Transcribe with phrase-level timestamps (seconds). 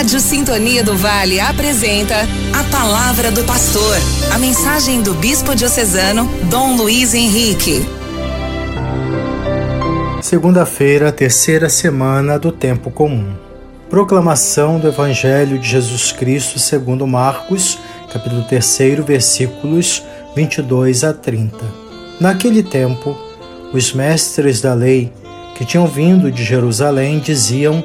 [0.00, 2.14] Rádio Sintonia do Vale apresenta
[2.58, 3.94] a Palavra do Pastor,
[4.32, 7.82] a mensagem do Bispo Diocesano Dom Luiz Henrique.
[10.22, 13.34] Segunda-feira, terceira semana do Tempo Comum.
[13.90, 17.78] Proclamação do Evangelho de Jesus Cristo segundo Marcos,
[18.10, 20.02] capítulo 3, versículos
[20.34, 21.58] 22 a 30.
[22.18, 23.14] Naquele tempo,
[23.70, 25.12] os mestres da lei
[25.56, 27.84] que tinham vindo de Jerusalém diziam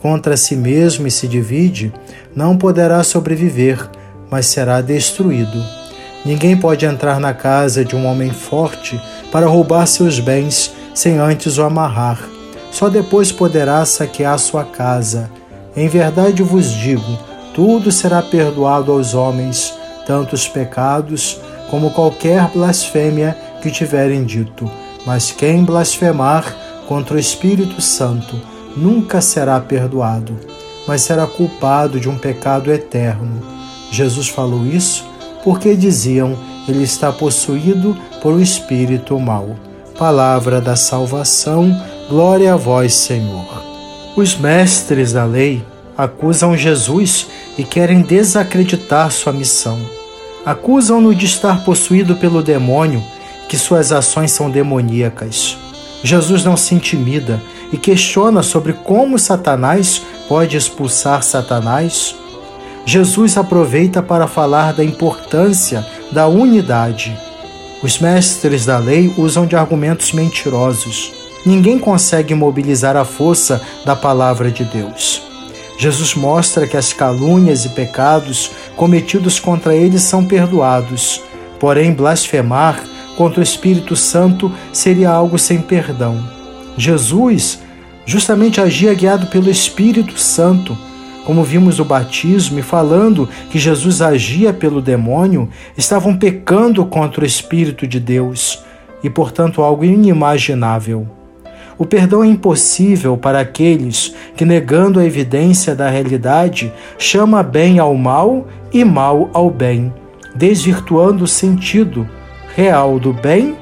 [0.00, 1.92] contra si mesmo e se divide,
[2.34, 3.88] não poderá sobreviver,
[4.30, 5.62] mas será destruído.
[6.24, 9.00] Ninguém pode entrar na casa de um homem forte
[9.32, 12.18] para roubar seus bens sem antes o amarrar.
[12.70, 15.30] Só depois poderá saquear sua casa.
[15.74, 17.18] Em verdade vos digo:
[17.54, 19.74] tudo será perdoado aos homens,
[20.06, 24.70] tanto os pecados como qualquer blasfêmia que tiverem dito.
[25.06, 26.54] Mas quem blasfemar,
[26.86, 28.36] contra o Espírito Santo
[28.76, 30.36] nunca será perdoado,
[30.86, 33.42] mas será culpado de um pecado eterno.
[33.90, 35.04] Jesus falou isso
[35.42, 36.36] porque diziam
[36.68, 39.56] ele está possuído por um espírito mau.
[39.98, 41.76] Palavra da salvação,
[42.08, 43.62] glória a vós, Senhor.
[44.16, 45.64] Os mestres da lei
[45.96, 47.26] acusam Jesus
[47.58, 49.78] e querem desacreditar sua missão.
[50.44, 53.02] Acusam-no de estar possuído pelo demônio,
[53.48, 55.58] que suas ações são demoníacas.
[56.02, 57.40] Jesus não se intimida
[57.72, 62.14] e questiona sobre como Satanás pode expulsar Satanás.
[62.84, 67.16] Jesus aproveita para falar da importância da unidade.
[67.82, 71.12] Os mestres da lei usam de argumentos mentirosos.
[71.46, 75.22] Ninguém consegue mobilizar a força da palavra de Deus.
[75.78, 81.22] Jesus mostra que as calúnias e pecados cometidos contra ele são perdoados,
[81.58, 82.84] porém blasfemar
[83.16, 86.39] contra o Espírito Santo seria algo sem perdão.
[86.76, 87.60] Jesus
[88.06, 90.76] justamente agia guiado pelo Espírito Santo.
[91.24, 97.26] Como vimos o batismo e falando que Jesus agia pelo demônio, estavam pecando contra o
[97.26, 98.64] Espírito de Deus
[99.02, 101.06] e, portanto, algo inimaginável.
[101.78, 107.94] O perdão é impossível para aqueles que, negando a evidência da realidade, chama bem ao
[107.94, 109.92] mal e mal ao bem,
[110.34, 112.08] desvirtuando o sentido
[112.54, 113.56] real do bem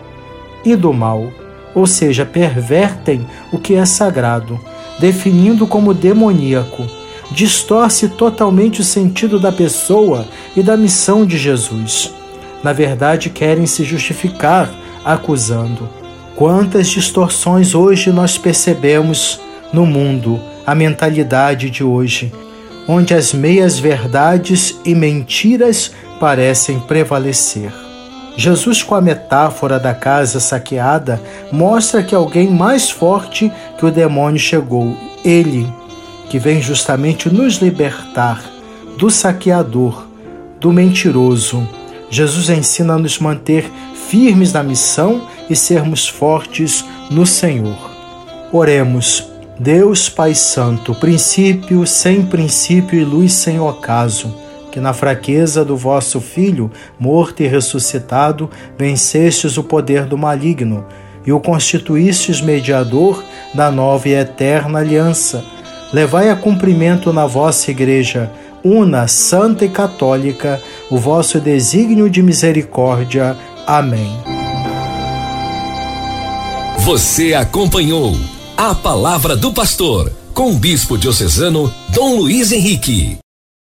[0.65, 1.29] e do mal,
[1.75, 4.59] ou seja, pervertem o que é sagrado,
[4.99, 6.85] definindo como demoníaco,
[7.31, 12.13] distorce totalmente o sentido da pessoa e da missão de Jesus.
[12.63, 14.71] Na verdade, querem se justificar
[15.05, 15.89] acusando.
[16.35, 19.41] Quantas distorções hoje nós percebemos
[19.73, 22.33] no mundo, a mentalidade de hoje,
[22.87, 27.88] onde as meias verdades e mentiras parecem prevalecer.
[28.39, 34.39] Jesus, com a metáfora da casa saqueada, mostra que alguém mais forte que o demônio
[34.39, 35.67] chegou, ele,
[36.31, 38.41] que vem justamente nos libertar
[38.97, 40.07] do saqueador,
[40.61, 41.69] do mentiroso.
[42.09, 43.69] Jesus ensina a nos manter
[44.09, 47.91] firmes na missão e sermos fortes no Senhor.
[48.53, 49.33] Oremos.
[49.59, 54.33] Deus Pai Santo, princípio sem princípio e luz sem ocaso
[54.71, 60.87] que na fraqueza do vosso Filho, morto e ressuscitado, vencestes o poder do maligno
[61.27, 63.23] e o constituístes mediador
[63.55, 65.45] da nova e eterna aliança.
[65.93, 68.31] Levai a cumprimento na vossa Igreja,
[68.65, 73.37] una, santa e católica, o vosso desígnio de misericórdia.
[73.67, 74.11] Amém.
[76.79, 78.15] Você acompanhou
[78.57, 83.19] a palavra do pastor com o bispo diocesano Dom Luiz Henrique.